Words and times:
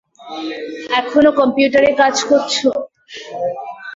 এখনো 0.99 1.29
কম্পিউটারে 1.39 1.89
কাজ 2.01 2.15
করছো? 2.29 2.69